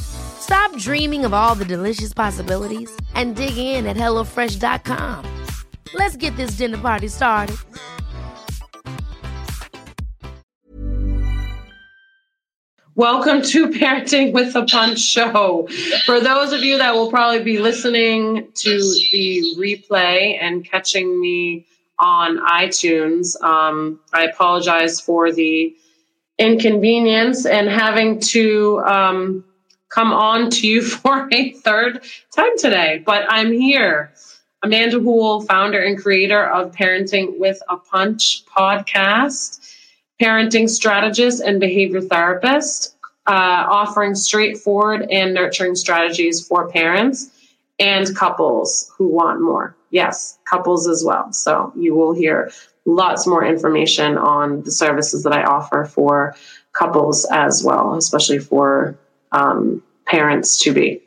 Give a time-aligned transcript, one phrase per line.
[0.00, 5.24] Stop dreaming of all the delicious possibilities and dig in at HelloFresh.com.
[5.94, 7.56] Let's get this dinner party started.
[12.96, 15.66] Welcome to Parenting with a Punch show.
[16.06, 18.78] For those of you that will probably be listening to
[19.10, 21.66] the replay and catching me
[21.98, 25.74] on iTunes, um, I apologize for the
[26.38, 29.44] inconvenience and having to um,
[29.94, 32.02] come on to you for a third
[32.34, 33.02] time today.
[33.04, 34.12] But I'm here.
[34.62, 39.60] Amanda Hool, founder and creator of Parenting with a Punch podcast
[40.20, 42.96] parenting strategist and behavior therapist,
[43.26, 47.30] uh, offering straightforward and nurturing strategies for parents
[47.78, 49.76] and couples who want more.
[49.90, 51.32] Yes, couples as well.
[51.32, 52.50] So you will hear
[52.84, 56.36] lots more information on the services that I offer for
[56.72, 58.96] couples as well, especially for
[59.32, 61.00] um, parents to be.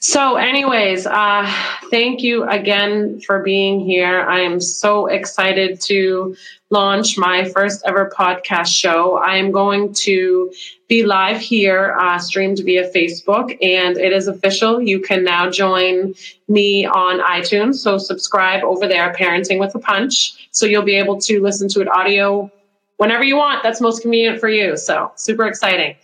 [0.00, 1.52] So, anyways, uh,
[1.90, 4.20] thank you again for being here.
[4.20, 6.36] I am so excited to
[6.70, 9.16] launch my first ever podcast show.
[9.16, 10.52] I am going to
[10.86, 14.80] be live here, uh, streamed via Facebook, and it is official.
[14.80, 16.14] You can now join
[16.46, 17.76] me on iTunes.
[17.76, 20.48] So, subscribe over there, Parenting with a Punch.
[20.52, 22.52] So, you'll be able to listen to it audio
[22.98, 23.64] whenever you want.
[23.64, 24.76] That's most convenient for you.
[24.76, 25.96] So, super exciting.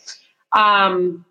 [0.52, 1.24] Um,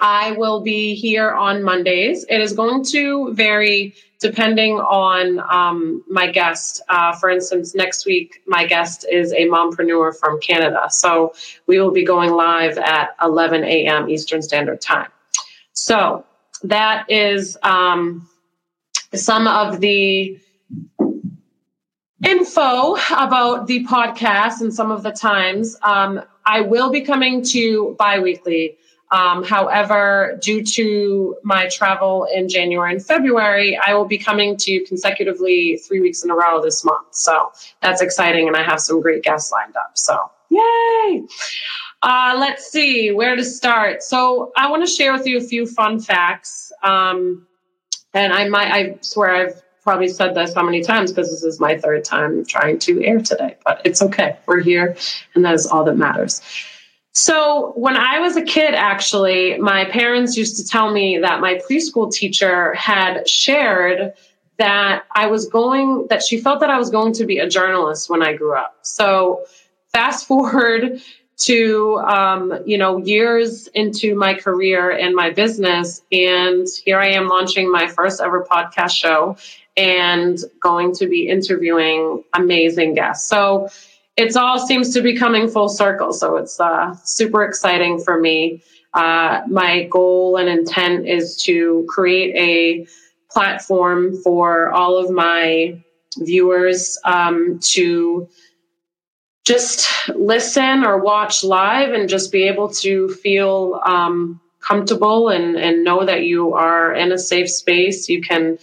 [0.00, 2.24] I will be here on Mondays.
[2.28, 6.80] It is going to vary depending on um, my guest.
[6.88, 10.86] Uh, for instance, next week, my guest is a mompreneur from Canada.
[10.90, 11.34] So
[11.66, 14.08] we will be going live at 11 a.m.
[14.08, 15.08] Eastern Standard Time.
[15.72, 16.24] So
[16.62, 18.28] that is um,
[19.14, 20.38] some of the
[22.26, 25.76] info about the podcast and some of the times.
[25.82, 28.76] Um, I will be coming to bi weekly.
[29.12, 34.70] Um, however, due to my travel in January and February, I will be coming to
[34.70, 37.08] you consecutively three weeks in a row this month.
[37.12, 39.92] So that's exciting, and I have some great guests lined up.
[39.94, 41.22] So, yay!
[42.02, 44.02] Uh, let's see where to start.
[44.02, 46.72] So, I want to share with you a few fun facts.
[46.82, 47.46] Um,
[48.14, 51.60] and I might, I swear I've probably said this how many times because this is
[51.60, 54.36] my third time trying to air today, but it's okay.
[54.46, 54.96] We're here,
[55.34, 56.40] and that is all that matters.
[57.12, 61.60] So, when I was a kid, actually, my parents used to tell me that my
[61.68, 64.12] preschool teacher had shared
[64.58, 68.10] that I was going, that she felt that I was going to be a journalist
[68.10, 68.76] when I grew up.
[68.82, 69.44] So,
[69.88, 71.02] fast forward
[71.38, 76.02] to, um, you know, years into my career and my business.
[76.12, 79.36] And here I am launching my first ever podcast show
[79.76, 83.26] and going to be interviewing amazing guests.
[83.26, 83.68] So,
[84.20, 86.12] it's all seems to be coming full circle.
[86.12, 88.62] So it's uh, super exciting for me.
[88.92, 92.86] Uh, my goal and intent is to create a
[93.30, 95.80] platform for all of my
[96.18, 98.28] viewers um, to
[99.44, 105.84] just listen or watch live and just be able to feel um, comfortable and, and
[105.84, 108.08] know that you are in a safe space.
[108.08, 108.58] You can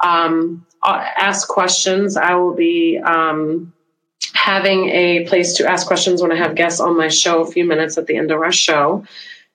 [0.00, 2.16] um, ask questions.
[2.16, 3.72] I will be um,
[4.36, 7.64] having a place to ask questions when I have guests on my show a few
[7.64, 9.04] minutes at the end of our show.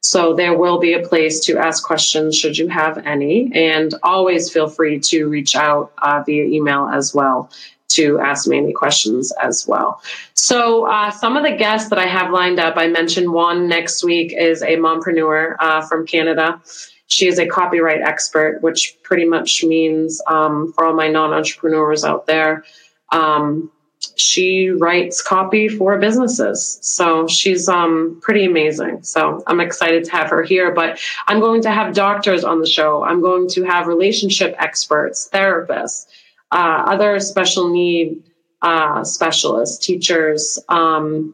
[0.01, 4.51] So there will be a place to ask questions should you have any, and always
[4.51, 7.51] feel free to reach out uh, via email as well
[7.89, 10.01] to ask me any questions as well.
[10.33, 14.03] So uh, some of the guests that I have lined up, I mentioned one next
[14.03, 16.61] week is a mompreneur uh, from Canada.
[17.07, 22.25] She is a copyright expert, which pretty much means um, for all my non-entrepreneurs out
[22.25, 22.63] there,
[23.11, 23.69] um,
[24.15, 26.79] she writes copy for businesses.
[26.81, 29.03] So she's um, pretty amazing.
[29.03, 30.73] So I'm excited to have her here.
[30.73, 33.03] But I'm going to have doctors on the show.
[33.03, 36.07] I'm going to have relationship experts, therapists,
[36.51, 38.23] uh, other special need
[38.61, 41.33] uh, specialists, teachers, um,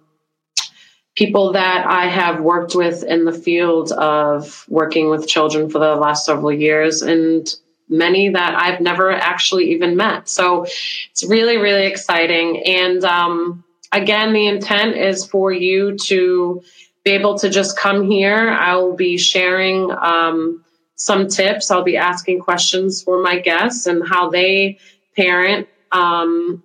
[1.15, 5.95] people that I have worked with in the field of working with children for the
[5.95, 7.47] last several years, and
[7.89, 10.27] many that I've never actually even met.
[10.29, 12.63] So it's really, really exciting.
[12.65, 16.63] And um, again, the intent is for you to
[17.03, 18.49] be able to just come here.
[18.49, 21.71] I'll be sharing um, some tips.
[21.71, 24.79] I'll be asking questions for my guests and how they
[25.15, 25.67] parent.
[25.91, 26.63] Um,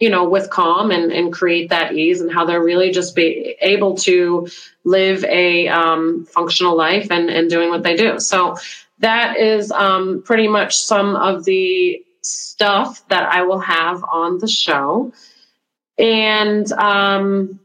[0.00, 3.54] you know, with calm and, and create that ease and how they're really just be
[3.60, 4.48] able to
[4.82, 8.18] live a um, functional life and, and doing what they do.
[8.18, 8.56] So
[9.02, 14.48] that is um, pretty much some of the stuff that I will have on the
[14.48, 15.12] show.
[15.98, 17.60] And um,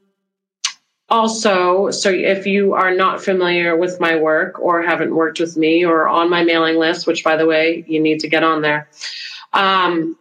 [1.10, 5.86] also, so if you are not familiar with my work or haven't worked with me
[5.86, 8.90] or on my mailing list, which by the way, you need to get on there,
[9.54, 10.18] um,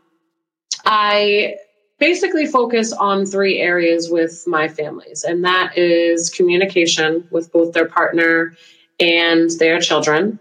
[0.85, 1.57] I
[1.99, 7.87] basically focus on three areas with my families, and that is communication with both their
[7.89, 8.55] partner
[9.01, 10.39] and their children.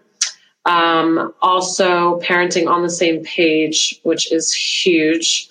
[0.66, 5.48] Um, also, parenting on the same page, which is huge,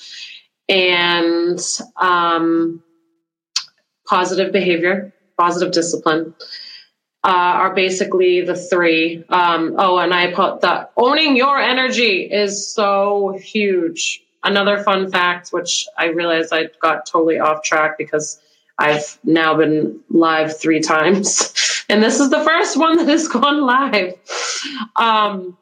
[0.69, 1.61] and
[2.01, 2.83] um,
[4.07, 6.35] positive behavior, positive discipline.
[7.27, 9.25] Uh, are basically the three.
[9.31, 14.21] Um, oh, and I put that owning your energy is so huge.
[14.43, 18.43] Another fun fact, which I realized I got totally off track because
[18.79, 23.63] I've now been live three times, and this is the first one that has gone
[23.63, 24.15] live.
[24.97, 25.57] Um,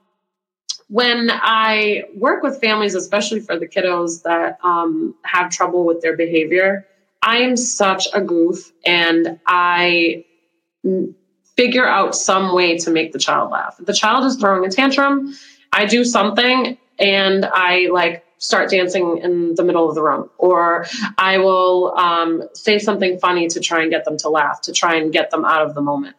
[0.89, 6.17] when I work with families, especially for the kiddos that um, have trouble with their
[6.17, 6.87] behavior,
[7.23, 10.25] I am such a goof and I
[11.57, 13.77] figure out some way to make the child laugh.
[13.79, 15.35] The child is throwing a tantrum,
[15.73, 20.85] I do something and I like start dancing in the middle of the room, or
[21.17, 24.97] I will um, say something funny to try and get them to laugh, to try
[24.97, 26.17] and get them out of the moment.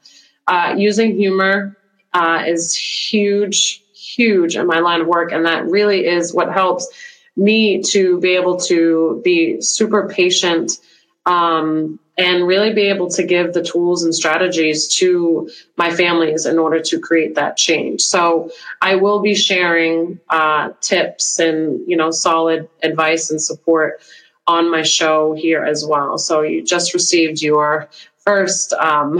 [0.47, 1.77] Uh, using humor
[2.13, 6.87] uh, is huge, huge in my line of work, and that really is what helps
[7.35, 10.79] me to be able to be super patient
[11.25, 16.59] um, and really be able to give the tools and strategies to my families in
[16.59, 18.01] order to create that change.
[18.01, 24.01] So I will be sharing uh, tips and you know solid advice and support
[24.45, 26.17] on my show here as well.
[26.17, 29.19] So you just received your first um,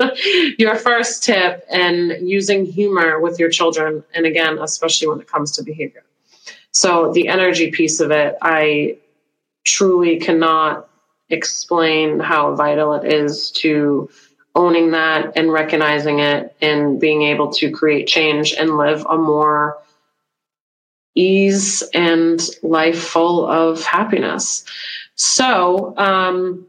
[0.58, 5.52] your first tip and using humor with your children, and again, especially when it comes
[5.52, 6.02] to behavior.
[6.72, 8.98] So the energy piece of it, I
[9.64, 10.88] truly cannot
[11.28, 14.08] explain how vital it is to
[14.54, 19.76] owning that and recognizing it and being able to create change and live a more
[21.14, 24.64] ease and life full of happiness.
[25.14, 26.66] So, um,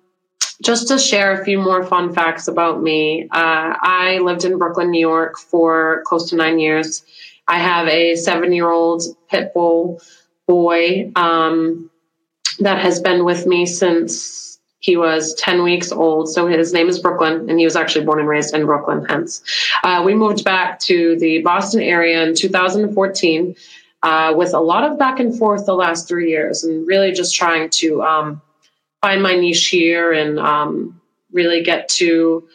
[0.64, 4.90] just to share a few more fun facts about me, uh, I lived in Brooklyn,
[4.90, 7.04] New York for close to nine years.
[7.48, 10.02] I have a seven year old pit bull
[10.48, 11.92] boy um,
[12.60, 14.47] that has been with me since
[14.88, 16.30] he was 10 weeks old.
[16.30, 19.44] So his name is Brooklyn, and he was actually born and raised in Brooklyn, hence.
[19.84, 23.54] Uh, we moved back to the Boston area in 2014
[24.04, 27.36] uh, with a lot of back and forth the last three years, and really just
[27.36, 28.42] trying to um,
[29.02, 31.02] find my niche here and um,
[31.34, 32.48] really get to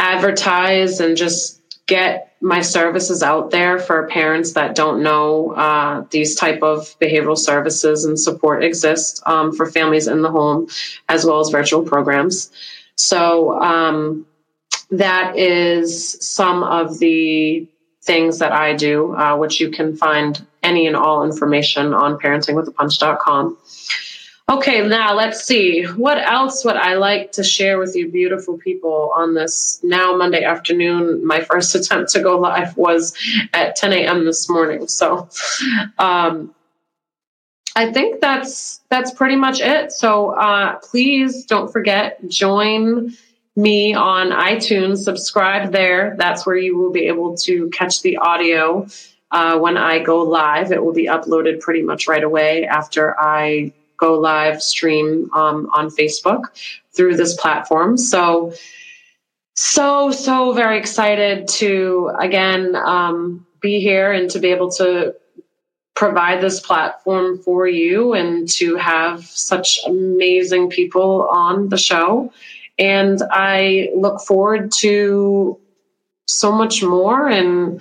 [0.00, 6.34] advertise and just get my services out there for parents that don't know uh, these
[6.34, 10.68] type of behavioral services and support exist um, for families in the home
[11.08, 12.52] as well as virtual programs.
[12.96, 14.26] So um,
[14.90, 17.66] that is some of the
[18.02, 23.56] things that i do uh, which you can find any and all information on parentingwithapunch.com
[24.50, 25.84] Okay, now let's see.
[25.84, 30.44] What else would I like to share with you, beautiful people, on this now Monday
[30.44, 31.26] afternoon?
[31.26, 33.16] My first attempt to go live was
[33.54, 34.26] at 10 a.m.
[34.26, 34.86] this morning.
[34.86, 35.30] So,
[35.98, 36.54] um,
[37.74, 39.92] I think that's that's pretty much it.
[39.92, 43.14] So uh, please don't forget join
[43.56, 46.14] me on iTunes, subscribe there.
[46.18, 48.86] That's where you will be able to catch the audio
[49.30, 50.70] uh, when I go live.
[50.70, 55.88] It will be uploaded pretty much right away after I go live stream um, on
[55.88, 56.42] Facebook
[56.92, 57.96] through this platform.
[57.96, 58.52] So,
[59.54, 65.14] so, so very excited to again um, be here and to be able to
[65.94, 72.32] provide this platform for you and to have such amazing people on the show.
[72.78, 75.58] And I look forward to
[76.26, 77.80] so much more and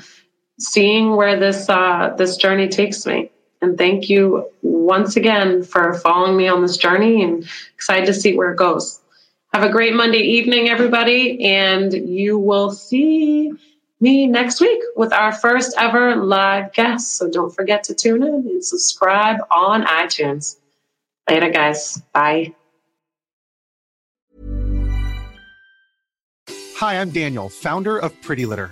[0.59, 3.31] seeing where this uh, this journey takes me.
[3.63, 8.35] And thank you once again for following me on this journey and excited to see
[8.35, 8.99] where it goes.
[9.53, 13.53] Have a great Monday evening, everybody, and you will see
[14.01, 17.15] me next week with our first ever live guest.
[17.15, 20.57] So don't forget to tune in and subscribe on iTunes.
[21.29, 22.01] Later, guys.
[22.11, 22.53] Bye.
[26.49, 28.71] Hi, I'm Daniel, founder of Pretty Litter.